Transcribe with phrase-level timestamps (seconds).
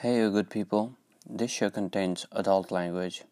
[0.00, 0.92] Hey, you good people.
[1.26, 3.22] This show contains adult language,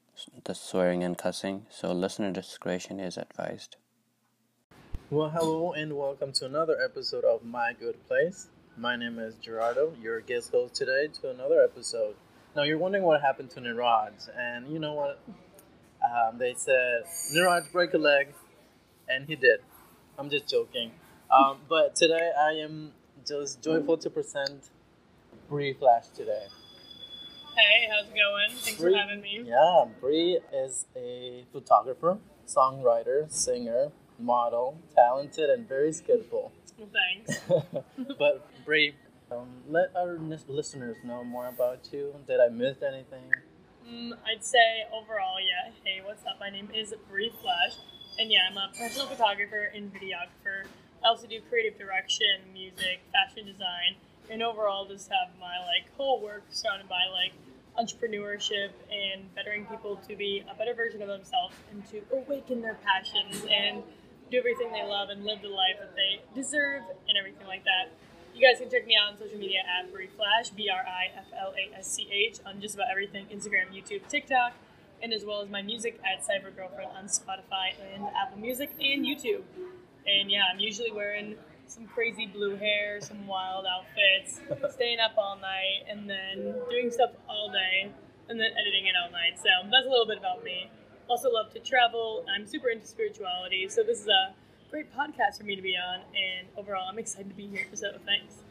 [0.45, 3.77] the swearing and cussing, so listener discretion is advised.
[5.11, 8.49] Well, hello and welcome to another episode of My Good Place.
[8.79, 12.15] My name is Gerardo, your guest host today to another episode.
[12.57, 15.21] Now, you're wondering what happened to Niraj, and you know what?
[16.03, 17.03] Um, they said,
[17.37, 18.29] Niraj break a leg,
[19.07, 19.61] and he did.
[20.19, 20.93] I'm just joking.
[21.31, 22.93] Um, but today I am
[23.29, 24.71] just joyful to present
[25.49, 26.47] Bri Flasch today.
[27.55, 28.51] Hey, how's it going?
[28.51, 29.43] Thanks Bri- for having me.
[29.47, 36.53] Yeah, Bri is a photographer, songwriter, singer, model, talented, and very skillful.
[36.79, 37.41] Well, thanks.
[38.19, 38.95] but Bri,
[39.31, 40.19] um, let our
[40.49, 42.15] listeners know more about you.
[42.27, 43.31] Did I miss anything?
[43.87, 45.73] Mm, I'd say overall, yeah.
[45.85, 46.41] Hey, what's up?
[46.41, 47.77] My name is Bri Flasch,
[48.19, 50.67] and yeah, I'm a professional photographer and videographer.
[51.05, 53.97] I also do creative direction, music, fashion design,
[54.31, 57.33] and overall just have my like whole work surrounded by like
[57.79, 62.79] entrepreneurship and bettering people to be a better version of themselves and to awaken their
[62.85, 63.83] passions and
[64.31, 67.91] do everything they love and live the life that they deserve and everything like that.
[68.35, 71.17] You guys can check me out on social media at Bri Flasch, B R I
[71.17, 74.55] F L A S C H, on just about everything Instagram, YouTube, TikTok,
[75.03, 79.05] and as well as my music at Cyber Girlfriend on Spotify and Apple Music and
[79.05, 79.43] YouTube.
[80.07, 84.41] And yeah, I'm usually wearing some crazy blue hair, some wild outfits,
[84.75, 87.91] staying up all night, and then doing stuff all day,
[88.29, 89.37] and then editing it all night.
[89.37, 90.71] So that's a little bit about me.
[91.09, 92.25] Also love to travel.
[92.35, 94.35] I'm super into spirituality, so this is a
[94.71, 96.01] great podcast for me to be on.
[96.01, 97.67] And overall, I'm excited to be here.
[97.75, 98.43] So thanks.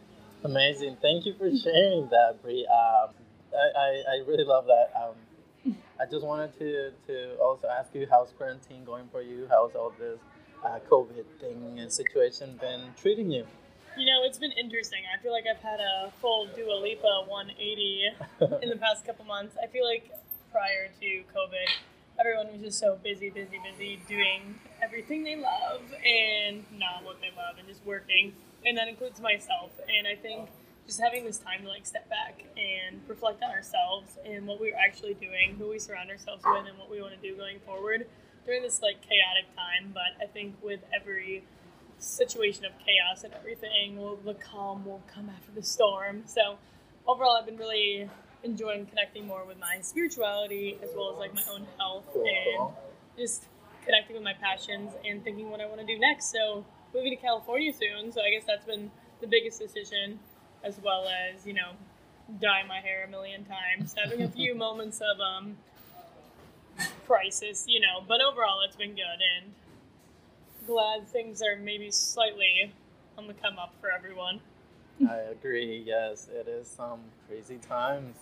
[0.44, 0.98] Amazing.
[1.02, 2.68] Thank you for sharing that, Bri.
[2.68, 3.14] Um,
[3.54, 4.92] I, I, I really love that.
[4.96, 9.48] Um, I just wanted to, to also ask you how's quarantine going for you?
[9.50, 10.20] How's all this
[10.64, 13.46] uh, COVID thing and situation been treating you?
[13.98, 15.04] You know, it's been interesting.
[15.14, 18.10] I feel like I've had a full Dua Lipa 180
[18.64, 19.56] in the past couple months.
[19.62, 20.10] I feel like
[20.52, 21.70] prior to COVID,
[22.20, 27.30] everyone was just so busy, busy, busy doing everything they love and not what they
[27.38, 28.34] love and just working.
[28.66, 29.72] And that includes myself.
[29.88, 30.50] And I think
[30.88, 34.76] just having this time to like step back and reflect on ourselves and what we're
[34.76, 38.08] actually doing, who we surround ourselves with, and what we want to do going forward
[38.46, 39.92] during this like chaotic time.
[39.94, 41.44] But I think with every
[41.98, 46.24] situation of chaos and everything, will the calm will come after the storm.
[46.26, 46.58] So
[47.08, 48.10] overall, I've been really
[48.44, 52.74] enjoying connecting more with my spirituality as well as like my own health and
[53.18, 53.46] just
[53.86, 56.32] connecting with my passions and thinking what I want to do next.
[56.32, 58.12] So moving to California soon.
[58.12, 60.20] So I guess that's been the biggest decision,
[60.64, 61.72] as well as you know,
[62.42, 65.58] dye my hair a million times, having a few moments of um
[67.06, 68.04] crisis, you know.
[68.08, 69.54] But overall, it's been good and
[70.68, 72.72] glad things are maybe slightly
[73.18, 74.40] on the come up for everyone.
[75.10, 75.84] I agree.
[75.86, 78.16] Yes, it is some crazy times.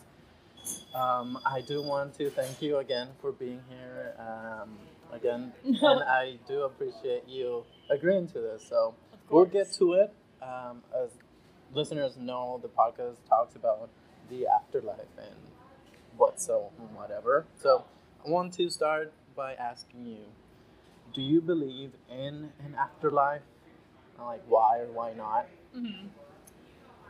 [0.94, 4.14] Um, I do want to thank you again for being here.
[4.20, 4.78] Um,
[5.12, 8.66] again, and I do appreciate you agreeing to this.
[8.68, 8.96] So
[9.30, 10.14] we'll get to it.
[10.42, 11.10] Um, as
[11.74, 13.90] listeners know, the podcast talks about
[14.30, 15.36] the afterlife and
[16.18, 17.46] what so whatever.
[17.62, 17.86] So
[18.26, 20.26] I want to start by asking you:
[21.14, 23.42] Do you believe in an afterlife?
[24.20, 25.48] Like, why or why not?
[25.74, 26.08] hmm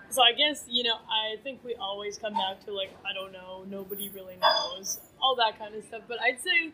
[0.09, 3.33] So I guess you know I think we always come back to like I don't
[3.33, 6.03] know, nobody really knows, all that kind of stuff.
[6.07, 6.71] But I'd say,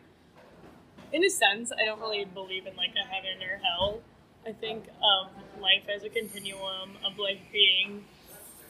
[1.12, 4.00] in a sense, I don't really believe in like a heaven or hell.
[4.46, 8.04] I think of life as a continuum of like being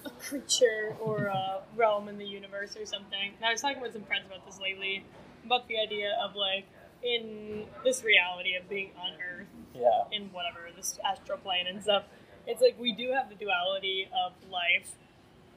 [0.06, 3.34] a creature or a realm in the universe or something.
[3.36, 5.04] And I was talking with some friends about this lately,
[5.44, 6.66] about the idea of like
[7.03, 10.04] in this reality of being on Earth Yeah.
[10.12, 12.04] in whatever this astral plane and stuff.
[12.47, 14.93] It's like we do have the duality of life,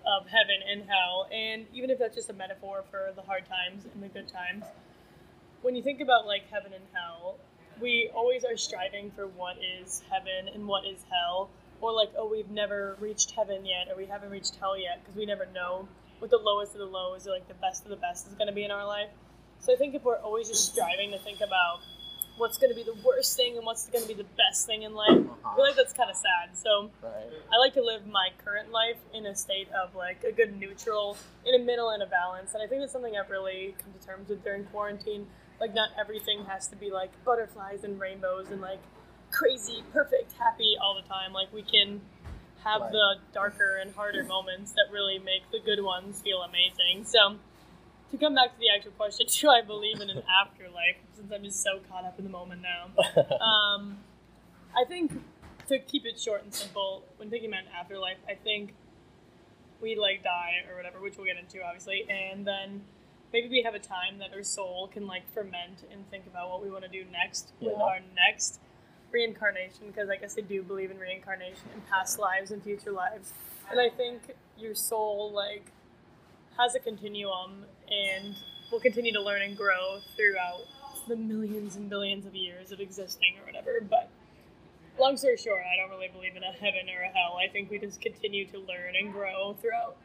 [0.05, 3.85] of heaven and hell, and even if that's just a metaphor for the hard times
[3.93, 4.65] and the good times,
[5.61, 7.37] when you think about like heaven and hell,
[7.79, 11.49] we always are striving for what is heaven and what is hell,
[11.79, 15.15] or like oh we've never reached heaven yet, or we haven't reached hell yet because
[15.15, 15.87] we never know
[16.19, 18.47] what the lowest of the lows or like the best of the best is going
[18.47, 19.09] to be in our life.
[19.61, 21.81] So I think if we're always just striving to think about
[22.37, 24.81] what's going to be the worst thing and what's going to be the best thing
[24.81, 25.11] in life,
[25.45, 26.57] I feel like that's kind of sad.
[26.57, 27.29] So Right.
[27.53, 31.15] I like to live my current life in a state of like a good neutral,
[31.45, 32.53] in a middle and a balance.
[32.55, 35.27] And I think that's something I've really come to terms with during quarantine.
[35.59, 38.79] Like, not everything has to be like butterflies and rainbows and like
[39.29, 41.33] crazy, perfect, happy all the time.
[41.33, 42.01] Like, we can
[42.63, 42.91] have Right.
[42.91, 47.05] the darker and harder moments that really make the good ones feel amazing.
[47.05, 47.37] So,
[48.11, 50.97] to come back to the actual question, do I believe in an afterlife?
[51.15, 52.91] Since I'm just so caught up in the moment now.
[53.41, 53.97] Um,
[54.75, 55.11] I think
[55.67, 58.73] to keep it short and simple, when thinking about an afterlife, I think
[59.81, 62.81] we like die or whatever, which we'll get into obviously, and then
[63.33, 66.63] maybe we have a time that our soul can like ferment and think about what
[66.63, 68.59] we want to do next with our next
[69.11, 73.33] reincarnation because I guess I do believe in reincarnation and past lives and future lives.
[73.69, 74.21] And I think
[74.57, 75.71] your soul like
[76.57, 78.35] has a continuum and
[78.71, 80.61] we'll continue to learn and grow throughout
[81.07, 83.81] the millions and billions of years of existing or whatever.
[83.87, 84.09] But
[84.99, 87.37] long story short, I don't really believe in a heaven or a hell.
[87.37, 89.97] I think we just continue to learn and grow throughout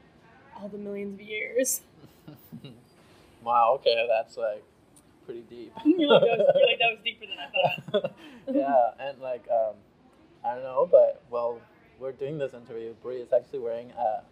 [0.57, 1.83] all the millions of years.
[3.47, 3.75] Wow.
[3.79, 4.65] Okay, that's like
[5.25, 5.73] pretty deep.
[5.85, 8.15] you're, like, that was, you're like, that was deeper than I thought.
[8.53, 9.77] yeah, and like um,
[10.45, 11.61] I don't know, but well,
[12.01, 12.93] we're doing this interview.
[13.05, 14.23] Bri is actually wearing a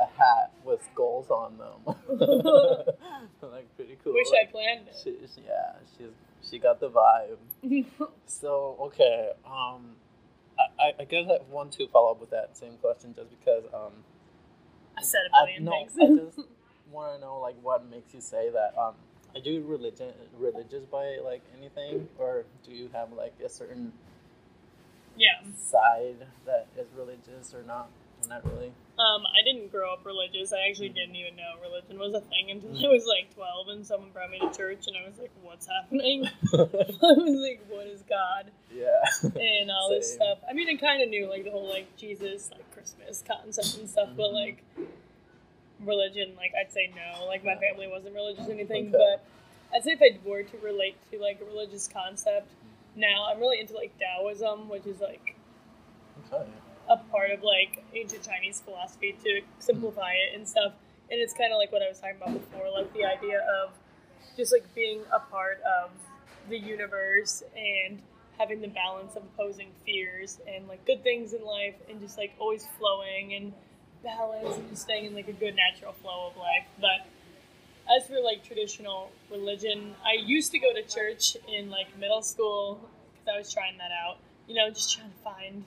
[0.00, 1.94] a hat with skulls on them.
[3.42, 4.14] like pretty cool.
[4.14, 6.08] Wish like, I planned She, she- yeah, she's
[6.48, 7.36] she got the vibe.
[8.26, 9.96] So okay, um,
[10.58, 13.64] I, I- I guess I want to follow up with that same question just because
[13.74, 13.92] um,
[14.96, 15.92] I said a I, million no, things.
[16.00, 16.48] I just
[16.90, 18.74] want to know like what makes you say that.
[18.80, 18.94] Um,
[19.34, 23.92] are you religion religious by like anything, or do you have like a certain
[25.16, 25.40] yeah.
[25.56, 27.90] side that is religious or not?
[28.22, 28.72] Or not really.
[29.00, 30.52] Um, I didn't grow up religious.
[30.52, 33.86] I actually didn't even know religion was a thing until I was like 12 and
[33.86, 36.26] someone brought me to church and I was like, what's happening?
[36.52, 36.58] I
[37.16, 38.50] was like, what is God?
[38.74, 39.00] yeah.
[39.40, 40.38] And all this stuff.
[40.48, 43.88] I mean, I kind of knew like the whole like Jesus, like Christmas concept and
[43.88, 44.34] stuff, but Mhm.
[44.34, 44.64] like
[45.80, 47.24] religion, like I'd say no.
[47.26, 48.98] Like my family wasn't religious or anything, Okay.
[48.98, 49.24] but
[49.74, 52.48] I'd say if I were to relate to like a religious concept,
[52.96, 55.36] now I'm really into like Taoism, which is like
[56.32, 56.44] Okay.
[56.90, 60.72] A part of like ancient Chinese philosophy to simplify it and stuff.
[61.10, 63.70] And it's kind of like what I was talking about before, like the idea of
[64.36, 65.90] just like being a part of
[66.48, 68.02] the universe and
[68.38, 72.32] having the balance of opposing fears and like good things in life and just like
[72.38, 73.52] always flowing and
[74.02, 76.66] balance and just staying in like a good natural flow of life.
[76.80, 77.06] But
[77.94, 82.80] as for like traditional religion, I used to go to church in like middle school
[83.12, 84.18] because I was trying that out.
[84.48, 85.64] You know, just trying to find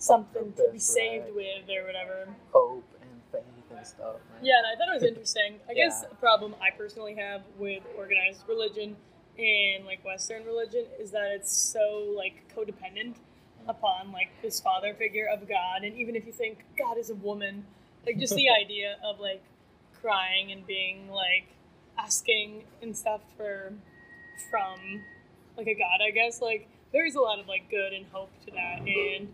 [0.00, 1.34] something to be That's saved right.
[1.34, 2.28] with or whatever.
[2.52, 4.16] Hope and faith and stuff.
[4.34, 4.42] Right?
[4.42, 5.60] Yeah, and I thought it was interesting.
[5.68, 6.10] I guess Yeah.
[6.10, 8.96] a problem I personally have with organized religion
[9.38, 13.68] and like Western religion is that it's so like codependent mm-hmm.
[13.70, 17.14] upon like this father figure of God, and even if you think God is a
[17.14, 17.64] woman,
[18.06, 19.42] like just the idea of like
[20.00, 21.48] crying and being like
[21.98, 23.72] asking and stuff for
[24.50, 25.02] from
[25.56, 28.30] like a God, I guess like there is a lot of like good and hope
[28.46, 29.28] to that, and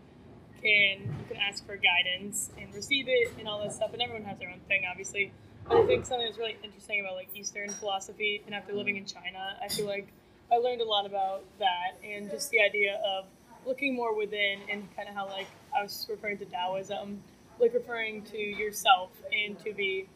[0.61, 4.23] can you can ask for guidance and receive it and all that stuff and everyone
[4.23, 5.31] has their own thing obviously.
[5.67, 9.05] But i think something that's really interesting about like eastern philosophy and after living in
[9.05, 10.07] china i feel like
[10.51, 13.25] i learned a lot about that and just the idea of
[13.65, 17.21] looking more within and kind of how like i was referring to taoism
[17.59, 20.07] like referring to yourself and to be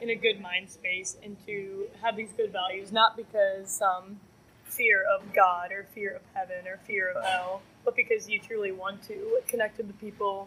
[0.00, 4.20] in a good mind space and to have these good values not because some
[4.68, 8.70] fear of God or fear of heaven or fear of hell, but because you truly
[8.70, 10.46] want to connect to the people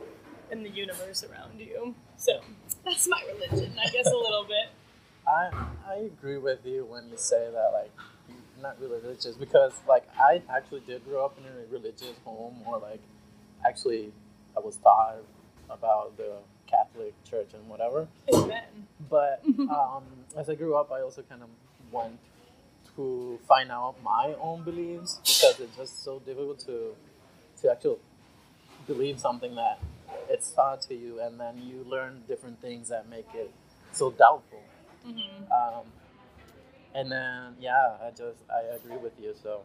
[0.52, 1.96] in the universe around you.
[2.16, 2.40] So
[2.86, 4.70] that's my religion, I guess, a little bit.
[5.28, 5.50] I
[5.88, 7.92] I agree with you when you say that like
[8.30, 12.62] you're not really religious because like I actually did grow up in a religious home
[12.68, 13.02] or like
[13.66, 14.12] actually
[14.56, 15.24] I was taught
[15.68, 16.34] about the
[16.68, 18.08] Catholic Church and whatever.
[18.32, 18.86] Amen.
[19.10, 20.04] But um,
[20.38, 21.50] as I grew up, I also kind of
[21.92, 22.20] went
[22.96, 26.94] to find out my own beliefs because it's just so difficult to
[27.62, 27.98] to actually
[28.88, 29.80] believe something that
[30.30, 33.52] it's taught to you, and then you learn different things that make it
[33.92, 34.64] so doubtful.
[35.04, 35.86] hmm Um,
[36.94, 39.34] and then yeah, I just I agree with you.
[39.42, 39.62] So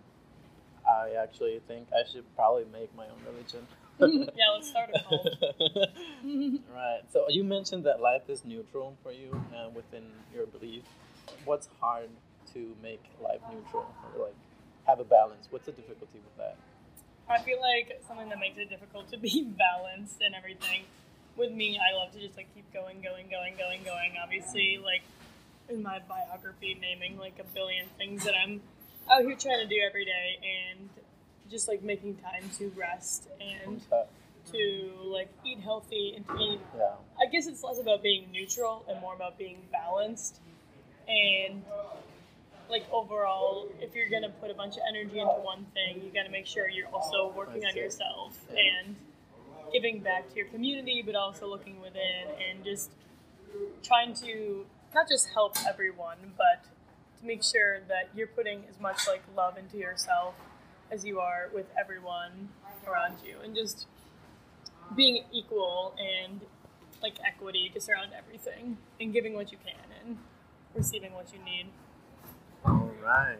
[0.88, 3.66] I actually think I should probably make my own religion.
[4.36, 5.26] yeah, let's start a cult.
[6.74, 7.00] right.
[7.12, 10.82] So you mentioned that life is neutral for you uh, within your belief.
[11.44, 12.08] What's hard
[12.54, 14.34] to make life neutral or like
[14.86, 15.46] have a balance?
[15.50, 16.56] What's the difficulty with that?
[17.28, 20.82] I feel like something that makes it difficult to be balanced and everything.
[21.36, 24.14] With me, I love to just like keep going, going, going, going, going.
[24.22, 25.02] Obviously, like
[25.68, 28.62] in my biography, naming like a billion things that I'm
[29.10, 30.88] out here trying to do every day, and
[31.50, 33.80] just like making time to rest and
[34.52, 36.60] to like eat healthy and to eat.
[36.76, 36.94] yeah.
[37.20, 40.40] I guess it's less about being neutral and more about being balanced.
[41.08, 41.62] And
[42.70, 46.30] like overall, if you're gonna put a bunch of energy into one thing, you gotta
[46.30, 48.96] make sure you're also working on yourself and
[49.72, 52.90] giving back to your community, but also looking within and just
[53.82, 56.64] trying to not just help everyone, but
[57.20, 60.34] to make sure that you're putting as much like love into yourself
[60.90, 62.48] as you are with everyone
[62.86, 63.86] around you, and just
[64.94, 66.40] being equal and
[67.02, 70.18] like equity just around everything and giving what you can and
[70.74, 71.66] receiving what you need.
[73.06, 73.38] Right.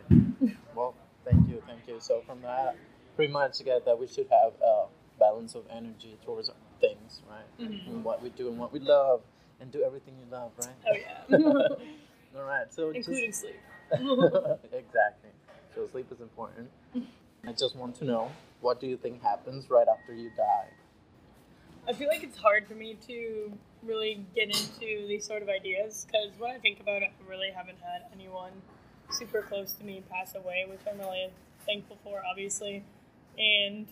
[0.76, 0.94] well,
[1.25, 1.96] thank you, thank you.
[1.99, 2.76] So from that,
[3.16, 4.87] pretty much get that we should have a
[5.18, 7.68] balance of energy towards things, right?
[7.68, 7.87] Mhm.
[7.88, 9.23] And what we do and what we love,
[9.61, 10.76] and do everything you love, right?
[10.88, 11.38] Oh yeah,
[12.37, 12.73] All right.
[12.73, 13.58] So including sleep.
[13.90, 15.30] exactly.
[15.75, 16.70] So sleep is important.
[17.46, 18.30] I just want to know
[18.61, 20.68] what do you think happens right after you die?
[21.88, 26.06] I feel like it's hard for me to really get into these sort of ideas
[26.06, 28.50] because when I think about it, I really haven't had anyone
[29.10, 31.30] super close to me pass away, which I'm really
[31.64, 32.84] thankful for, obviously.
[33.38, 33.86] And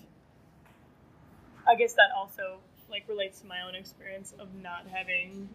[1.67, 2.59] I guess that also
[2.91, 5.49] like relates to my own experience of not having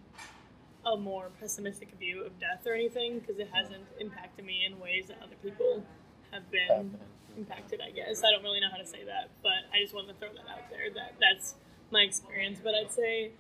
[0.86, 5.08] a more pessimistic view of death or anything because it hasn't impacted me in ways
[5.08, 5.84] that other people
[6.32, 6.98] have been
[7.38, 8.24] impacted, I guess.
[8.24, 10.50] I don't really know how to say that, but I just wanted to throw that
[10.50, 11.56] out there that that's
[11.92, 12.60] my experience.
[12.64, 13.32] But I'd say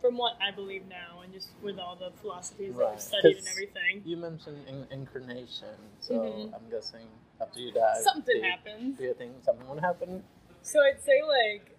[0.00, 3.48] from what I believe now and just with all the philosophies that I've studied and
[3.48, 6.54] everything, You mentioned in- incarnation, so Mhm.
[6.54, 7.06] I'm guessing
[7.40, 8.96] after you die, something do you, happens.
[8.98, 10.24] Do you think something would happen?
[10.62, 11.76] So I'd say like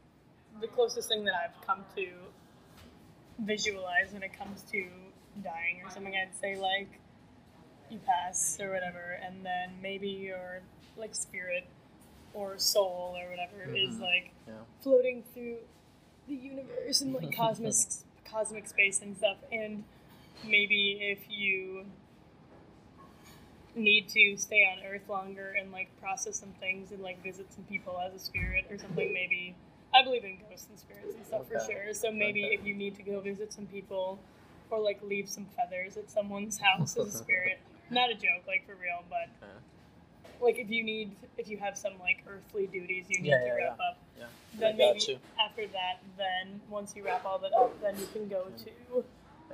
[0.60, 2.08] the closest thing that I've come to
[3.40, 4.88] visualize when it comes to
[5.44, 7.00] dying or something, I'd say like
[7.90, 10.62] you pass or whatever, and then maybe your
[10.98, 11.66] like spirit
[12.34, 14.02] or soul or whatever is Mhm.
[14.02, 14.54] like Yeah.
[14.82, 15.58] floating through
[16.28, 17.74] the universe and like cosmic
[18.32, 19.84] cosmic space and stuff and
[20.44, 21.86] maybe if you
[23.76, 27.64] need to stay on earth longer and like process some things and like visit some
[27.66, 29.56] people as a spirit or something maybe
[29.94, 32.54] i believe in ghosts and spirits and stuff for sure so maybe Okay.
[32.56, 34.20] if you need to go visit some people
[34.70, 37.60] or like leave some feathers at someone's house as a spirit
[37.90, 39.60] not a joke like for real but Okay.
[40.42, 43.46] Like if you need if you have some like earthly duties you need Yeah, to
[43.46, 44.26] yeah, wrap up Yeah.
[44.60, 48.48] then maybe after that, then once you wrap all that up, then you can go
[48.66, 49.04] to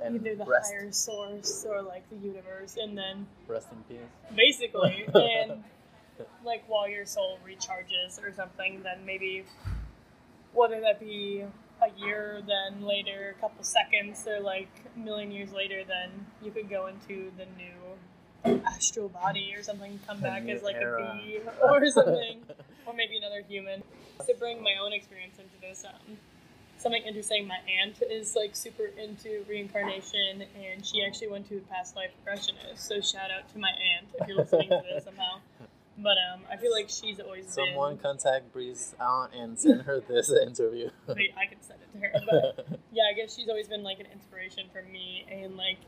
[0.02, 4.06] And either the rest, higher source or like the universe, and then rest in peace.
[4.34, 5.62] basically, and
[6.44, 9.44] like while your soul recharges or something, then maybe
[10.52, 11.44] whether that be
[11.80, 16.10] a year, then later, a couple seconds, or like a million years later, then
[16.42, 17.87] you could go into the new
[18.66, 21.12] astral body or something, come back as like era.
[21.14, 22.42] a bee or something
[22.86, 23.82] or maybe another human.
[24.26, 26.16] To bring my own experience into this, um,
[26.78, 27.46] something interesting.
[27.46, 32.10] My aunt is like super into reincarnation, and she actually went to a past life
[32.26, 32.78] regressionist.
[32.78, 35.38] So shout out to my aunt if you're listening to this somehow.
[36.00, 38.02] But um, I feel like she's always Someone been.
[38.02, 40.90] contact Bri's aunt and send her this interview.
[41.08, 42.12] Wait, I can send it to her,
[42.64, 45.78] but yeah, I guess she's always been like an inspiration for me, and like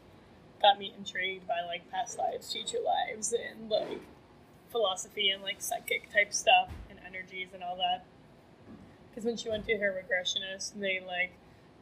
[0.61, 4.00] got me intrigued by like past lives, future lives, and like
[4.71, 8.05] philosophy and like psychic type stuff and energies and all that.
[9.11, 11.33] Because when she went to her regressionist, they like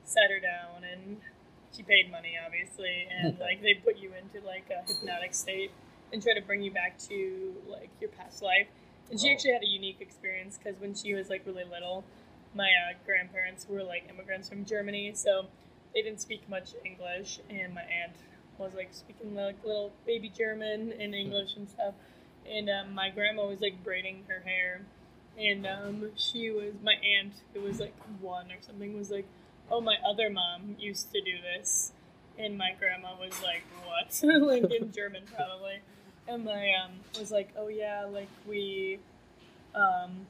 [0.04, 1.18] sat her down and
[1.76, 5.70] she paid money, obviously, and like they put you into like a hypnotic state
[6.12, 8.66] and try to bring you back to like your past life.
[9.10, 9.32] And she Oh.
[9.32, 12.04] actually had a unique experience because when she was like really little,
[12.54, 15.46] my uh, grandparents were like immigrants from Germany, so
[15.94, 18.14] they didn't speak much English, and my aunt
[18.58, 21.94] was like speaking like little baby German and English and stuff.
[22.50, 24.80] And um, my grandma was like braiding her hair,
[25.38, 29.26] and um, she was my aunt who was like one or something was like,
[29.70, 31.92] "Oh, my other mom used to do this,"
[32.38, 35.80] and my grandma was like, "What?" like in German probably,
[36.26, 38.98] and my um was like, "Oh yeah, like we
[39.74, 40.26] um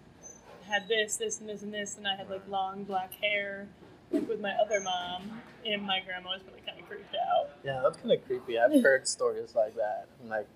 [0.64, 3.68] had this, this, and this, and this, and I had like long black hair."
[4.10, 7.50] Like with my other mom, and my grandma was really kind of creeped out.
[7.62, 8.58] yeah, that's kind of creepy.
[8.58, 10.48] I've heard stories like that, like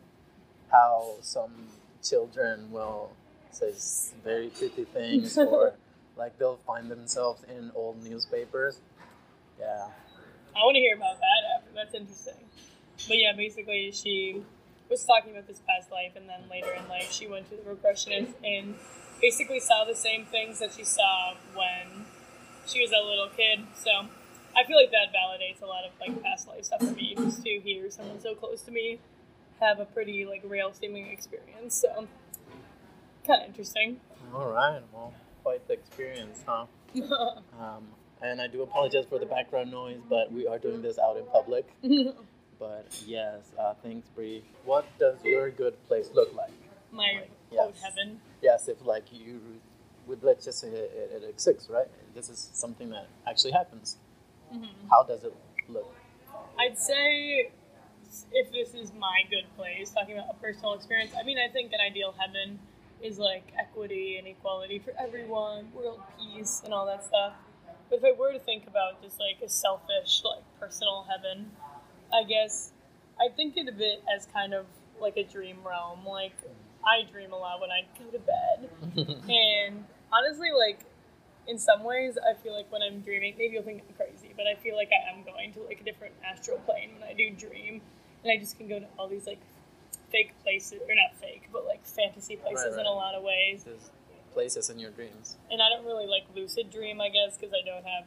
[0.70, 1.68] how some
[2.02, 3.12] children will
[3.50, 3.72] say
[4.24, 5.74] very creepy things, or
[6.16, 8.80] like they'll find themselves in old newspapers.
[9.60, 9.86] Yeah.
[10.54, 11.70] I want to hear about that after.
[11.74, 12.44] That's interesting.
[13.08, 14.42] But yeah, basically, she
[14.90, 17.62] was talking about this past life, and then later in life, she went to the
[17.62, 18.74] regressionist and
[19.20, 22.04] basically saw the same things that she saw when
[22.72, 23.66] she was a little kid.
[23.74, 23.90] So
[24.56, 27.42] I feel like that validates a lot of like past life stuff for me, just
[27.44, 28.98] to hear someone so close to me
[29.60, 31.74] have a pretty like real seeming experience.
[31.80, 32.08] So
[33.26, 34.00] kind of interesting.
[34.34, 34.80] All right.
[34.92, 35.12] Well,
[35.42, 36.66] quite the experience, huh?
[37.58, 37.86] Um,
[38.20, 41.24] and I do apologize for the background noise, but we are doing this out in
[41.26, 41.66] public.
[42.58, 44.44] But yes, uh, thanks, Bri.
[44.64, 46.52] What does your good place look like?
[46.92, 47.82] My Like, yes.
[47.82, 48.20] heaven.
[48.40, 49.40] Yes, if like you
[50.06, 51.86] would let's just say it, exists, right?
[52.14, 53.96] This is something that actually happens.
[54.52, 54.68] Mhm.
[54.90, 55.34] How does it
[55.68, 55.94] look?
[56.58, 57.50] I'd say
[58.32, 61.72] if this is my good place, talking about a personal experience, I mean, I think
[61.72, 62.58] an ideal heaven
[63.00, 67.34] is like equity and equality for everyone, world peace, and all that stuff.
[67.88, 71.50] But if I were to think about just like a selfish, like personal heaven,
[72.12, 72.72] I guess
[73.20, 74.66] I think of it as kind of
[75.00, 76.06] like a dream realm.
[76.06, 76.36] Like
[76.84, 78.70] I dream a lot when I go to bed,
[79.30, 80.80] and honestly, like
[81.48, 84.46] in some ways, I feel like when I'm dreaming, maybe you'll think I'm crazy, but
[84.46, 87.30] I feel like I am going to like a different astral plane when I do
[87.30, 87.80] dream,
[88.22, 89.40] and I just can go to all these like
[90.10, 93.64] fake places, or not fake, but like fantasy places Right, in a lot of ways.
[93.64, 93.90] There's
[94.32, 95.36] places in your dreams.
[95.50, 98.04] And I don't really like lucid dream, I guess, because I don't have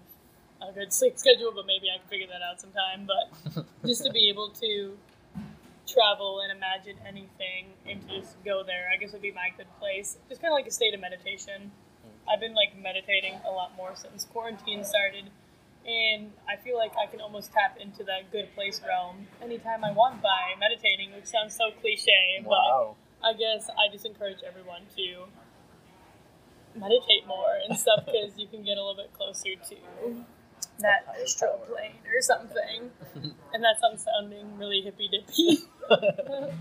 [0.70, 3.08] a good sleep schedule, but maybe I can figure that out sometime.
[3.08, 4.98] But just to be able to
[5.88, 9.68] travel and imagine anything and to just go there, I guess would be my good
[9.80, 10.18] place.
[10.30, 11.72] Just kind of like a state of meditation.
[12.04, 12.30] Hmm.
[12.30, 15.30] I've been like meditating a lot more since quarantine started,
[15.86, 19.92] and I feel like I can almost tap into that good place realm anytime I
[19.92, 22.96] want by meditating, which sounds so cliche, Wow.
[23.22, 25.25] but I guess I just encourage everyone to
[26.80, 29.75] meditate more and stuff because you can get a little bit closer to
[30.79, 32.91] that higher astral plane or something.
[33.53, 35.60] and that sounds sounding really hippy dippy.
[35.89, 36.51] no,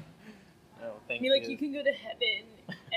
[1.08, 1.32] thank Be you.
[1.32, 2.44] like, you can go to heaven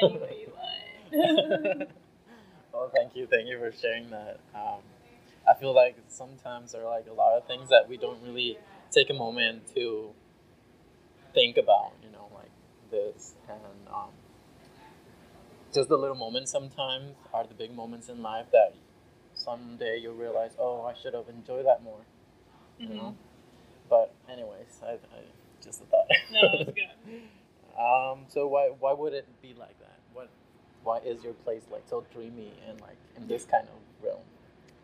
[0.01, 1.89] any way you want.
[2.73, 4.39] well, thank you, thank you for sharing that.
[4.53, 4.81] Um,
[5.47, 8.57] I feel like sometimes there are like a lot of things that we don't really
[8.91, 10.11] take a moment to
[11.33, 12.51] think about, you know, like
[12.91, 14.09] this, and um,
[15.73, 18.73] just the little moments sometimes are the big moments in life that
[19.51, 22.01] someday you'll realize, oh, I should have enjoyed that more,
[22.79, 23.15] you know.
[23.89, 25.21] But anyways, I, I
[25.63, 26.07] just a thought.
[26.31, 27.21] no, it's good.
[27.77, 29.99] Um, so why why would it be like that?
[30.11, 30.29] What
[30.81, 34.23] why is your place like so dreamy and like in this kind of realm?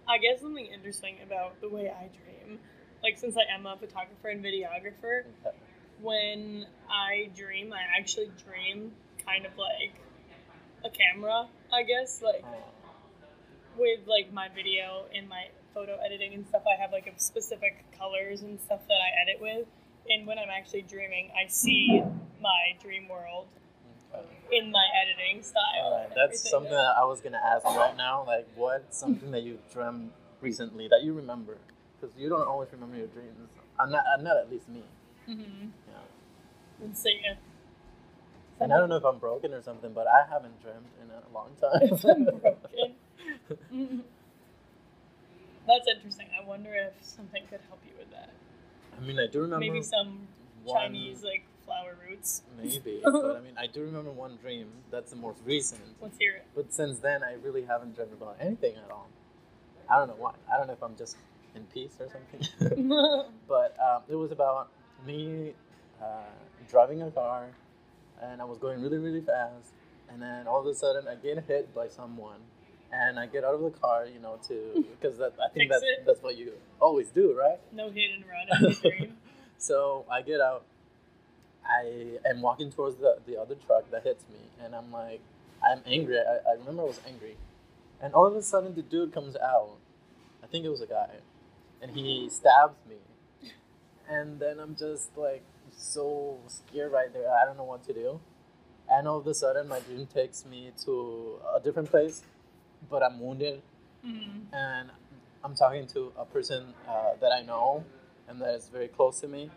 [0.07, 2.59] I guess something interesting about the way I dream,
[3.01, 5.57] like since I am a photographer and videographer, Okay.
[6.03, 8.91] when I dream, I actually dream
[9.25, 9.95] kind of like
[10.85, 12.21] a camera, I guess.
[12.21, 12.57] Like Uh,
[13.77, 17.85] with like my video and my photo editing and stuff, I have like a specific
[17.97, 19.67] colors and stuff that I edit with.
[20.09, 22.03] And when I'm actually dreaming, I see
[22.41, 23.47] my dream world
[24.51, 25.91] in my editing style.
[25.91, 28.23] Right, that's something that I was gonna ask right now.
[28.25, 31.57] Like, what's something that you dreamt recently that you remember?
[31.99, 33.49] Because you don't always remember your dreams.
[33.79, 34.03] I'm not.
[34.15, 34.83] I'm not at least me.
[35.27, 35.71] Mhm.
[35.87, 35.93] Yeah.
[36.81, 37.19] Let's see.
[38.59, 41.33] And I don't know if I'm broken or something, but I haven't dreamt in a
[41.33, 41.97] long time.
[42.41, 42.95] broken.
[45.67, 46.27] That's interesting.
[46.39, 48.29] I wonder if something could help you with that.
[48.97, 50.27] I mean, I do remember Maybe some
[50.63, 52.41] one- Chinese like flower roots.
[52.61, 54.67] Maybe, but I mean, I do remember one dream.
[54.91, 55.81] That's the most recent.
[56.01, 56.45] Let's hear it.
[56.55, 59.07] But since then, I really haven't dreamt about anything at all.
[59.89, 60.33] I don't know why.
[60.51, 61.15] I don't know if I'm just
[61.55, 62.87] in peace or something.
[63.47, 64.69] but um, it was about
[65.05, 65.53] me
[66.01, 66.05] uh,
[66.69, 67.47] driving a car,
[68.21, 69.71] and I was going really, really fast,
[70.09, 72.39] and then all of a sudden I get hit by someone,
[72.93, 75.83] and I get out of the car, you know, to because that I think that's
[75.83, 76.05] it.
[76.05, 77.59] that's what you always do, right?
[77.71, 79.17] no hit and run in your dream.
[79.57, 80.65] So I get out.
[81.65, 85.21] I am walking towards the, the other truck that hits me, and I'm like,
[85.63, 86.17] I'm angry.
[86.17, 87.37] I, I remember I was angry.
[88.01, 89.77] And all of a sudden, the dude comes out.
[90.43, 91.11] I think it was a guy.
[91.81, 92.97] And he stabs me.
[94.09, 97.31] And then I'm just like so scared right there.
[97.31, 98.19] I don't know what to do.
[98.89, 102.23] And all of a sudden, my dream takes me to a different place,
[102.89, 103.61] but I'm wounded
[104.05, 104.45] Mhm.
[104.53, 104.89] and
[105.43, 107.83] I'm talking to a person uh, that I know
[108.27, 109.49] and that is very close to me.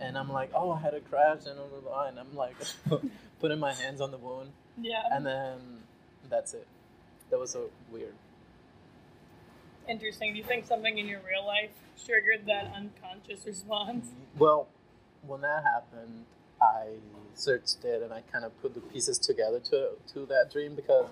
[0.00, 2.06] And I'm like, oh, I had a crash and blah, blah.
[2.06, 2.56] And I'm like,
[3.40, 4.50] putting my hands on the wound.
[4.80, 5.02] Yeah.
[5.12, 5.58] And then
[6.28, 6.66] that's it.
[7.30, 8.14] That was so weird.
[9.88, 10.32] Interesting.
[10.32, 11.70] Do you think something in your real life
[12.04, 14.06] triggered that unconscious response?
[14.38, 14.68] Well,
[15.26, 16.24] when that happened,
[16.60, 16.94] I
[17.34, 21.06] searched it and I kind of put the pieces together to, to that dream because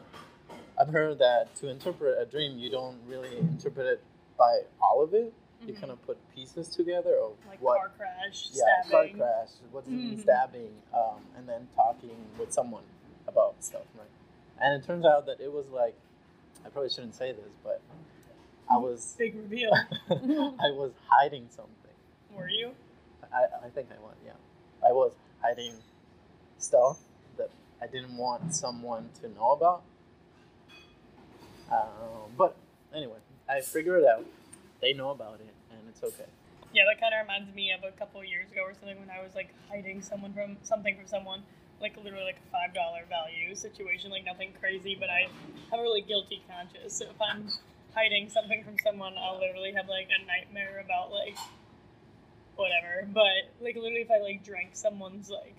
[0.81, 4.03] I've heard that to interpret a dream, you don't really interpret it
[4.39, 5.33] by all of it.
[5.67, 5.81] You Mhm.
[5.81, 9.19] kind of put pieces together of Like what car crash, yeah, stabbing.
[9.19, 10.23] car crash, what's it mean Mhm.
[10.23, 12.85] stabbing, um, and then talking with someone
[13.27, 14.09] about stuff, right?
[14.59, 15.95] And it turns out that it was like,
[16.65, 17.83] I probably shouldn't say this, but
[18.71, 19.73] I was, Big reveal.
[20.59, 21.75] I was hiding something.
[22.31, 22.75] Were you?
[23.31, 24.33] I, I think I was, yeah.
[24.83, 25.13] I was
[25.43, 25.75] hiding
[26.57, 26.99] stuff
[27.37, 27.51] that
[27.83, 29.83] I didn't want someone to know about.
[31.71, 32.57] Um, but
[32.95, 34.25] anyway, I figured it out.
[34.81, 36.29] They know about it, and it's okay.
[36.73, 39.11] Yeah, that kind of reminds me of a couple of years ago or something when
[39.11, 41.43] I was like hiding someone from something from someone,
[41.81, 45.27] like literally like a five dollar value situation, like nothing crazy, but I
[45.71, 46.95] have a really guilty conscience.
[46.95, 47.49] So if I'm
[47.95, 51.37] hiding something from someone, I'll literally have like a nightmare about like
[52.55, 53.07] whatever.
[53.13, 55.57] But like literally, if I like drank someone's like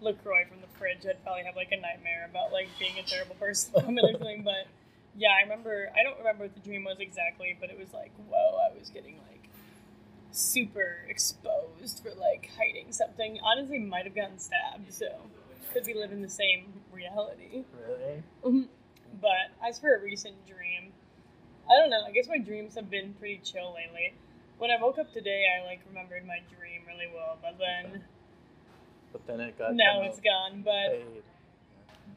[0.00, 3.34] Lacroix from the fridge, I'd probably have like a nightmare about like being a terrible
[3.38, 4.42] person or something.
[4.42, 4.66] But
[5.16, 5.90] yeah, I remember.
[5.98, 8.90] I don't remember what the dream was exactly, but it was like, whoa, I was
[8.90, 9.48] getting like
[10.30, 13.38] super exposed for like hiding something.
[13.42, 15.06] Honestly, might have gotten stabbed, so
[15.72, 17.64] could live in the same reality.
[17.86, 18.22] Really?
[18.44, 18.68] Mhm.
[19.20, 20.92] But as for a recent dream,
[21.68, 22.02] I don't know.
[22.06, 24.14] I guess my dreams have been pretty chill lately.
[24.58, 28.04] When I woke up today, I like remembered my dream really well, but then
[29.12, 30.62] But then it got now it's gone.
[30.62, 31.22] But fade.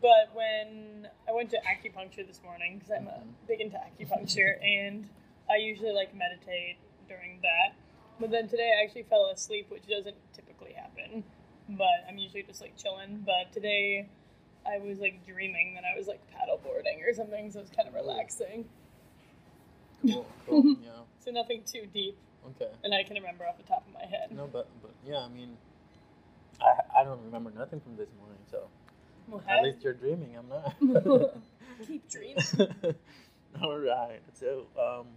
[0.01, 3.33] But when I went to acupuncture this morning because I'm Mhm.
[3.47, 5.07] big into acupuncture and
[5.49, 7.73] I usually like meditate during that.
[8.19, 11.23] But then today I actually fell asleep, which doesn't typically happen.
[11.69, 13.23] But I'm usually just like chilling.
[13.25, 14.07] But today
[14.65, 17.93] I was like dreaming that I was like paddleboarding or something, so it's kind of
[17.95, 18.67] relaxing.
[20.01, 20.63] Cool, cool.
[20.83, 21.03] yeah.
[21.19, 22.71] So nothing too deep, Okay.
[22.83, 24.31] and I can remember off the top of my head.
[24.31, 25.57] No, but but yeah, I mean,
[26.62, 28.69] I I don't remember nothing from this morning, so
[29.47, 30.35] at least you're dreaming.
[30.37, 31.33] I'm not.
[31.87, 32.43] Keep dreaming.
[33.61, 34.21] All right.
[34.33, 35.07] So, um,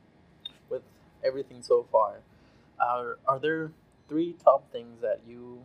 [0.68, 0.82] with
[1.24, 2.20] everything so far,
[2.80, 3.72] are are there
[4.08, 5.64] three top things that you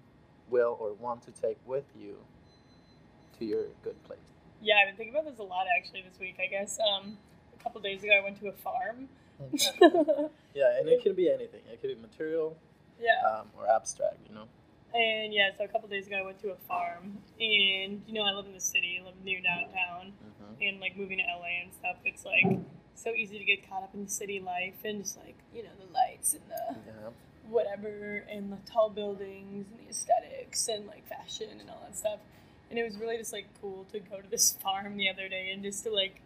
[0.49, 2.15] will or want to take with you
[3.39, 4.19] to your good place?
[4.61, 6.37] Yeah, I've been thinking about this a lot actually this week.
[6.43, 7.17] I guess um,
[7.57, 9.09] a couple days ago I went to a farm.
[10.55, 11.61] yeah, and it could be anything.
[11.71, 12.57] It could be material
[12.99, 13.21] yeah.
[13.29, 14.17] um, or abstract.
[14.27, 14.45] You know.
[14.97, 18.23] And yeah, so a couple days ago I went to a farm, and you know
[18.23, 20.63] I live in the city, I live near downtown, Mm-hmm.
[20.63, 22.59] and like moving to LA and stuff, it's like
[22.95, 25.69] so easy to get caught up in the city life and just like you know
[25.79, 27.09] the lights and the Yeah.
[27.47, 32.19] whatever and the tall buildings and the aesthetics and like fashion and all that stuff.
[32.69, 35.51] And it was really just like cool to go to this farm the other day
[35.53, 36.21] and just to like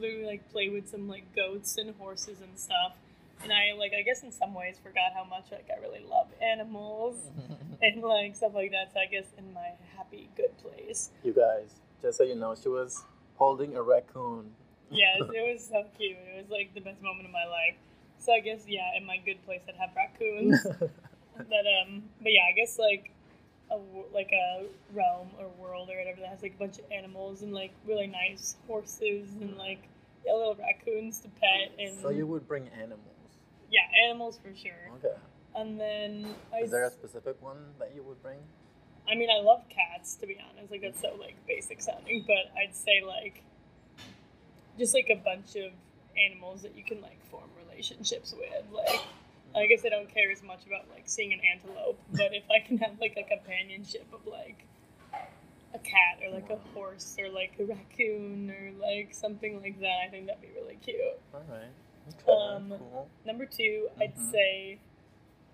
[0.00, 2.94] literally like play with some like goats and horses and stuff.
[3.42, 6.28] And I like I guess in some ways forgot how much like I really love
[6.42, 7.16] animals
[7.82, 8.92] and like stuff like that.
[8.92, 11.10] So I guess in my happy good place.
[11.22, 13.04] you guys, just so you know, she was
[13.36, 14.50] holding a raccoon.
[14.88, 16.16] Yes, it was so cute.
[16.16, 17.74] It was like the best moment of my life.
[18.18, 20.62] So I guess yeah, in my good place I'd have raccoons.
[21.36, 23.10] but um, but yeah, I guess like
[23.72, 23.78] a
[24.14, 27.52] like a realm or world or whatever that has like a bunch of animals and
[27.52, 29.82] like really nice horses and like
[30.24, 33.15] yeah, little raccoons to pet and so you would bring animals.
[33.70, 34.90] Yeah, animals for sure.
[34.98, 35.16] Okay.
[35.54, 38.38] And then I, Is there a specific one that you would bring?
[39.08, 40.70] I mean, I love cats to be honest.
[40.70, 43.42] Like that's so like basic sounding, but I'd say like
[44.78, 45.72] just like a bunch of
[46.16, 48.64] animals that you can like form relationships with.
[48.72, 49.00] Like
[49.54, 52.66] I guess I don't care as much about like seeing an antelope, but if I
[52.66, 54.66] can have like a companionship of like
[55.74, 60.00] a cat or like a horse or like a raccoon or like something like that,
[60.06, 60.98] I think that'd be really cute.
[61.32, 61.72] All right.
[62.08, 62.32] Okay.
[62.32, 63.08] Um, cool.
[63.24, 64.30] Number 2 i I'd Mhm.
[64.30, 64.78] say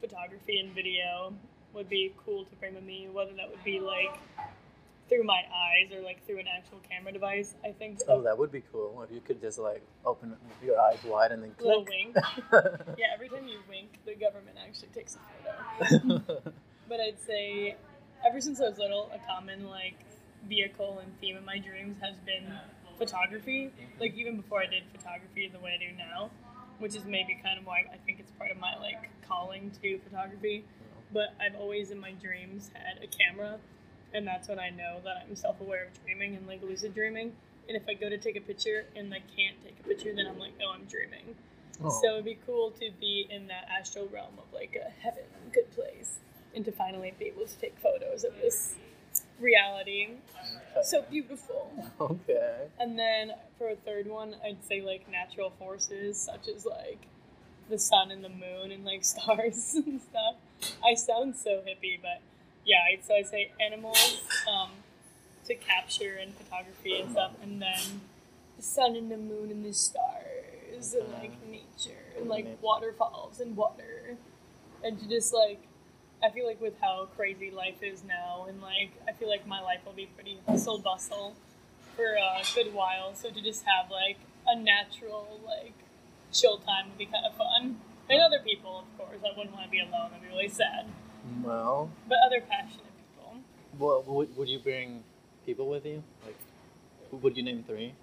[0.01, 1.33] photography and video
[1.73, 4.19] would be cool to bring with me, whether that would be like
[5.09, 7.55] through my eyes or like through an actual camera device.
[7.65, 11.03] I think Oh, that would be cool if you could just like open your eyes
[11.05, 12.17] wide and then a little wink.
[12.99, 16.43] Yeah, every time you wink, the government actually takes a photo.
[16.89, 17.77] But I'd say
[18.27, 19.97] ever since I was little, a common like
[20.49, 22.53] vehicle and theme in my dreams has been
[22.99, 23.71] photography.
[24.01, 26.31] Like even before I did photography the way I do now,
[26.83, 29.99] which is maybe kind of why I think it's part of my like calling to
[30.01, 30.65] photography.
[31.13, 33.59] But I've always in my dreams had a camera,
[34.13, 37.33] and that's when I know that I'm self-aware of dreaming and like lucid dreaming.
[37.69, 40.27] And if I go to take a picture and I can't take a picture, then
[40.27, 41.37] I'm like, oh, I'm dreaming.
[41.83, 45.25] Oh, So it'd be cool to be in that astral realm of like a heaven,
[45.53, 46.19] good place,
[46.55, 48.75] and to finally be able to take photos of this
[49.43, 50.09] reality.
[50.85, 51.71] So beautiful.
[52.01, 52.69] okay.
[52.79, 57.07] And then for a third one, I'd say like natural forces such as like
[57.69, 60.37] the sun and the moon and like stars and stuff.
[60.85, 62.21] I sound so hippie, but
[62.65, 64.71] yeah, I'd, so I say animals um,
[65.47, 68.01] to capture and photography and stuff, and then
[68.57, 73.57] the sun and the moon and the stars and like nature and like waterfalls and
[73.57, 74.17] water,
[74.85, 75.61] and to just like.
[76.25, 79.61] I feel like with how crazy life is now, and like I feel like my
[79.61, 81.35] life will be pretty hustle bustle
[81.97, 83.15] for a good while.
[83.15, 85.75] So to just have like a natural like
[86.33, 87.81] chill time would be kind of fun.
[88.11, 90.11] And other people, of course, I wouldn't want to be alone.
[90.15, 90.87] I'd be really sad.
[91.43, 93.37] Well, But other passionate people.
[93.79, 95.03] well, would, would you bring
[95.47, 96.03] people with you?
[96.27, 96.37] Like,
[97.23, 97.95] would you name three?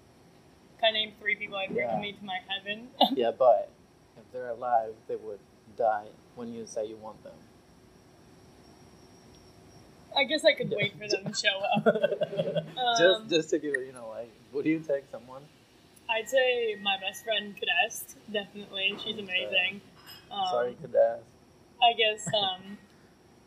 [0.80, 1.94] Can I name three people I'd bring Yeah.
[1.94, 2.88] with me to my heaven?
[3.14, 3.70] yeah, but
[4.16, 5.38] if they're alive, they would
[5.76, 7.34] die when you say you want them.
[10.16, 11.86] I guess I could wait for them to show up.
[11.86, 15.42] Um, just, just to give it, you know, like, would you take someone?
[16.08, 18.96] I'd say my best friend Cadest, definitely.
[19.04, 19.80] She's amazing.
[20.30, 21.20] Um, Sorry, ask.
[21.82, 22.78] I guess um,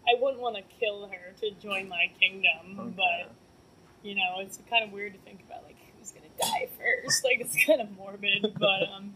[0.08, 2.94] I wouldn't want to kill her to join my kingdom, Okay.
[2.96, 3.32] but
[4.02, 6.68] you know, it's kind of weird to think about like who's gonna die
[7.04, 7.24] first.
[7.24, 9.14] Like it's kind of morbid, but um,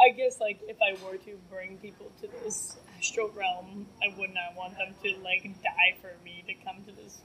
[0.00, 4.34] I guess like if I were to bring people to this astral realm, I would
[4.34, 7.18] not want them to like die for me to come to this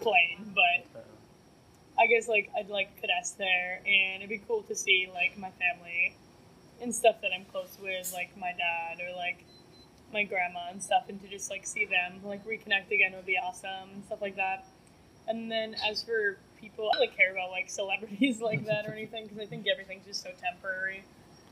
[0.00, 0.54] plane.
[0.54, 1.04] But
[1.98, 5.50] I guess like I'd like Cadet there, and it'd be cool to see like my
[5.50, 6.14] family
[6.80, 9.44] and stuff that I'm close with, like my dad or like
[10.12, 13.38] my grandma and stuff, and to just like see them like reconnect again would be
[13.38, 14.64] awesome and stuff like that.
[15.26, 18.92] And then as for people, I don't really care about like celebrities like that or
[18.92, 21.02] anything because I think everything's just so temporary.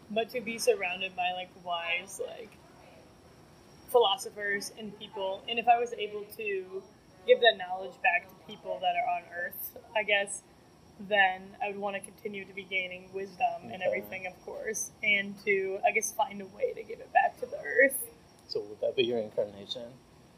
[0.08, 2.56] But to be surrounded by like wise like
[3.96, 6.82] philosophers and people, and if I was able to
[7.26, 10.42] give that knowledge back to people that are on Earth, I guess
[11.08, 15.34] then I would want to continue to be gaining wisdom and everything, of course, and
[15.46, 17.96] to I guess find a way to give it back to the Earth.
[18.48, 19.84] So would that be your incarnation?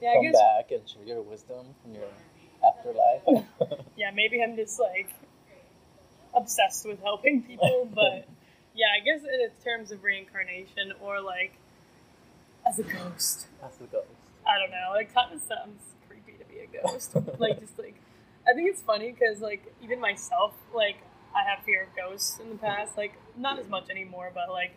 [0.00, 0.40] Yeah, I Come guess.
[0.40, 2.08] back and share your wisdom from your
[2.64, 3.44] afterlife.
[3.96, 5.10] Yeah, maybe I'm just like
[6.32, 8.28] obsessed with helping people, but
[8.72, 11.52] yeah, I guess in terms of reincarnation or like
[12.68, 13.46] as a ghost.
[13.60, 14.06] That's the ghost.
[14.46, 14.94] I don't know.
[14.98, 17.14] It kind of sounds creepy to be a ghost.
[17.38, 17.96] like just like
[18.46, 20.96] I think it's funny because like even myself, like
[21.34, 22.96] I have fear of ghosts in the past.
[22.96, 24.74] Like not as much anymore, but like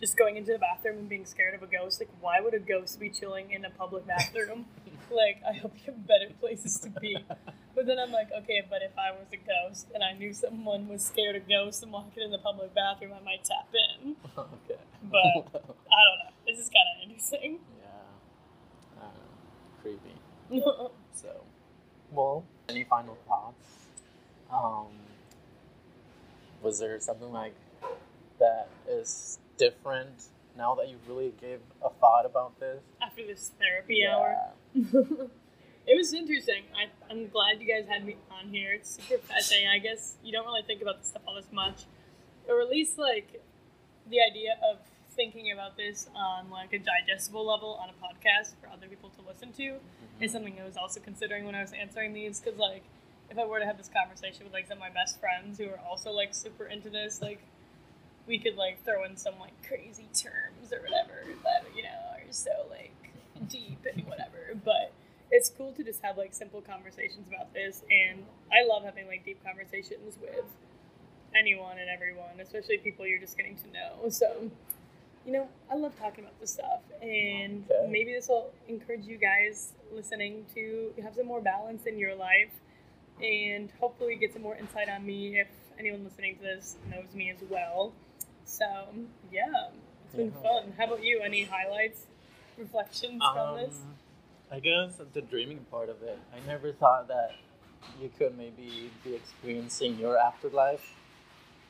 [0.00, 2.00] just going into the bathroom and being scared of a ghost.
[2.00, 4.66] Like why would a ghost be chilling in a public bathroom?
[5.10, 7.16] like I hope you have better places to be.
[7.74, 10.88] But then I'm like, okay, but if I was a ghost and I knew someone
[10.88, 14.16] was scared of ghosts and walking in the public bathroom, I might tap in.
[14.36, 14.80] okay.
[15.04, 16.32] But I don't know.
[16.48, 17.58] This is kind of interesting.
[17.82, 19.02] yeah.
[19.02, 20.14] Uh, creepy.
[21.14, 21.42] So,
[22.12, 23.88] well, any final thoughts?
[24.52, 24.86] Um,
[26.62, 27.54] was there something like
[28.38, 32.80] that is different now that you really gave a thought about this?
[33.02, 34.36] After this therapy hour.
[34.74, 36.62] it was interesting.
[36.72, 38.74] I, I'm glad you guys had me on here.
[38.74, 39.68] It's super fascinating.
[39.68, 41.82] I guess you don't really think about this stuff all this much,
[42.48, 43.42] or at least like
[44.08, 44.78] the idea of
[45.18, 49.28] thinking about this on like a digestible level on a podcast for other people to
[49.28, 50.22] listen to mm-hmm.
[50.22, 52.38] is something I was also considering when I was answering these.
[52.38, 52.84] Because like,
[53.28, 55.68] if I were to have this conversation with like some of my best friends who
[55.70, 57.40] are also like super into this, like
[58.28, 62.22] we could like throw in some like crazy terms or whatever that you know are
[62.30, 62.94] so like
[63.48, 64.54] deep and whatever.
[64.64, 64.92] But
[65.32, 69.24] it's cool to just have like simple conversations about this, and I love having like
[69.24, 70.46] deep conversations with
[71.36, 74.08] anyone and everyone, especially people you're just getting to know.
[74.08, 74.50] So,
[75.28, 77.90] you know, I love talking about this stuff, and Okay.
[77.90, 82.50] maybe this will encourage you guys listening to have some more balance in your life,
[83.22, 87.28] and hopefully get some more insight on me if anyone listening to this knows me
[87.30, 87.92] as well.
[88.46, 88.64] So,
[89.30, 89.68] yeah,
[90.06, 90.42] it's been Yeah.
[90.42, 90.72] fun.
[90.78, 91.20] How about you?
[91.20, 92.06] Any highlights,
[92.56, 93.74] reflections from this?
[93.82, 93.98] Um,
[94.50, 96.18] I guess the dreaming part of it.
[96.34, 97.32] I never thought that
[98.00, 100.96] you could maybe be experiencing your afterlife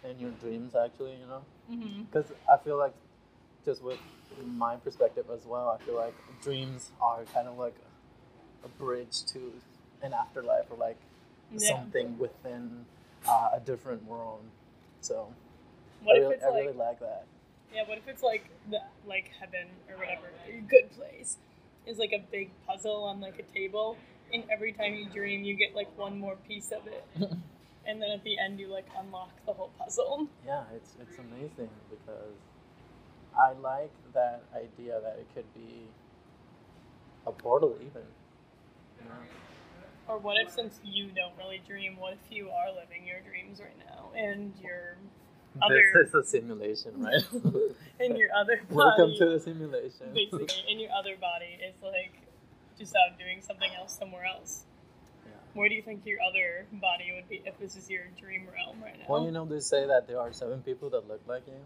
[0.04, 1.44] in your dreams, actually, you know?
[1.68, 2.02] Mm-hmm.
[2.04, 2.94] Because I feel like,
[3.64, 3.98] just with
[4.46, 7.74] my perspective as well, I feel like dreams are kind of like
[8.64, 9.52] a bridge to
[10.02, 10.98] an afterlife or like
[11.50, 11.68] Yeah.
[11.68, 12.86] something within
[13.26, 14.42] uh, a different world.
[15.00, 15.32] So
[16.02, 17.24] What I, if really, it's I like really like that.
[17.74, 17.82] yeah?
[17.86, 21.36] What if it's like the like heaven or whatever, a good place,
[21.86, 23.96] is like a big puzzle on like a table,
[24.32, 27.04] and every time you dream, you get like one more piece of it,
[27.86, 30.28] and then at the end, you like unlock the whole puzzle.
[30.46, 32.36] Yeah, it's it's amazing because
[33.36, 35.86] I like that idea that it could be
[37.26, 38.02] a portal even.
[38.98, 39.14] You know?
[40.08, 43.60] Or what if since you don't really dream, what if you are living your dreams
[43.60, 44.96] right now, and your
[45.62, 47.22] other This is a simulation, right?
[48.00, 50.06] and your other body, Welcome to the simulation.
[50.14, 52.12] basically, and your other body is like
[52.78, 54.64] just out doing something else somewhere else.
[55.26, 55.32] Yeah.
[55.54, 58.82] Where do you think your other body would be if this is your dream realm
[58.82, 59.06] right now?
[59.08, 61.60] Well, you know, they say that there are seven people that look like you.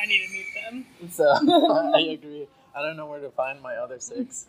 [0.00, 0.86] I need to meet them.
[1.10, 1.24] So
[1.94, 2.46] I agree.
[2.74, 4.46] I don't know where to find my other six.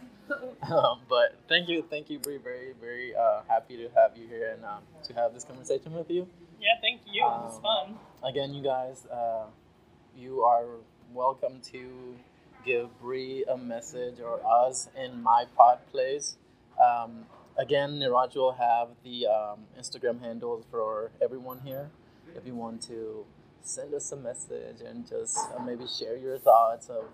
[0.70, 2.38] Um, but thank you, thank you, Bri.
[2.38, 6.10] Very, very uh, happy to have you here and um, to have this conversation with
[6.12, 6.28] you.
[6.60, 7.24] Yeah, thank you.
[7.24, 8.00] It was Um, fun.
[8.30, 9.46] Again, you guys, uh,
[10.18, 10.66] you are
[11.14, 12.16] welcome to
[12.66, 16.36] give Bri a message or us in my pod plays.
[16.84, 21.90] Um, again, Niraj will have the um, Instagram handles for everyone here.
[22.36, 23.26] If you want to
[23.64, 27.06] send us a message and just uh, maybe share your thoughts of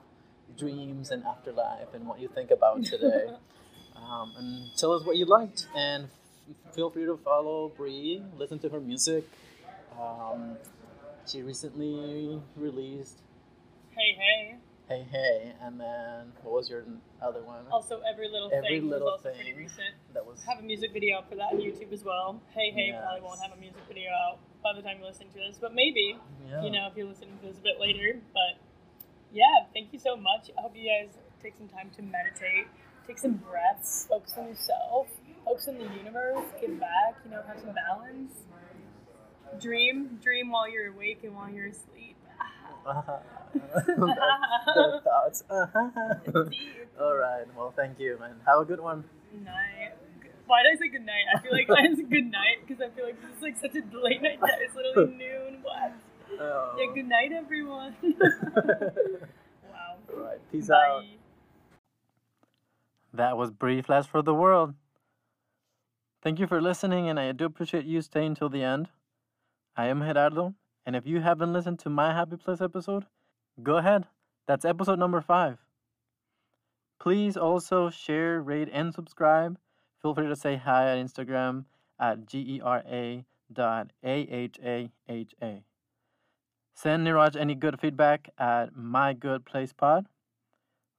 [0.57, 3.27] dreams and afterlife and what you think about today.
[3.95, 5.67] um, and tell us what you liked.
[5.75, 6.05] And
[6.49, 9.25] f- feel free to follow Bri, listen to her music.
[9.99, 10.57] Um,
[11.25, 13.19] she recently released
[13.91, 14.55] Hey, hey.
[14.89, 16.83] Hey Hey, and then what was your
[17.21, 17.63] other one?
[17.71, 18.57] Also, every little thing.
[18.57, 19.59] Every thing Little was also pretty Thing.
[19.59, 19.93] recent.
[20.13, 22.41] That was Have a music video for that on YouTube as well.
[22.53, 25.39] Hey Hey probably won't have a music video out by the time you're listening to
[25.39, 26.63] this, but maybe yeah.
[26.63, 28.19] you know if you're listening to this a bit later.
[28.33, 28.57] But
[29.31, 30.49] yeah, thank you so much.
[30.57, 32.67] I hope you guys take some time to meditate,
[33.05, 35.07] take some breaths, focus on yourself,
[35.45, 37.19] focus on the universe, give back.
[37.25, 38.33] You know, have some balance.
[39.61, 42.15] Dream, dream while you're awake and while you're asleep.
[42.83, 43.19] the uh-huh.
[45.03, 45.43] thoughts.
[45.47, 46.49] Uh-huh.
[46.49, 46.89] Deep.
[46.99, 47.45] All right.
[47.55, 48.35] Well, thank you, man.
[48.47, 49.03] Have a good one.
[49.43, 49.93] night.
[50.53, 51.25] Why did I say good night?
[51.35, 53.73] I feel like I said good night because I feel like this is like such
[53.73, 54.39] a late night.
[54.39, 55.63] That it's literally noon.
[55.63, 55.93] What?
[56.39, 56.75] Oh.
[56.77, 57.95] Yeah, good night, everyone.
[58.03, 59.97] wow.
[60.13, 60.51] All right.
[60.51, 60.75] Peace Bye.
[60.75, 61.05] out.
[63.15, 64.75] That was Bri Flasch for the World.
[66.21, 68.89] Thank you for listening, and I do appreciate you staying till the end.
[69.75, 70.53] I am Gerardo,
[70.85, 73.07] and if you haven't listened to my Happy Place episode,
[73.63, 74.05] go ahead.
[74.45, 75.57] That's episode number five.
[76.99, 79.57] Please also share, rate, and subscribe.
[80.03, 81.63] Feel free to say hi at Instagram
[81.97, 85.63] at gera dot a-h-a-h-a.
[86.75, 90.05] Send Niraj any good feedback at My Good Place mygoodplacepod.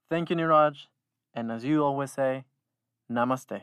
[0.09, 0.87] Thank you, Niraj.
[1.35, 2.45] And as you always say,
[3.11, 3.61] namaste.